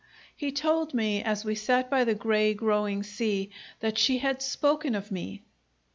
[0.35, 3.51] He told me, as we sat by the grey growing sea,
[3.81, 5.43] that she had spoken of me.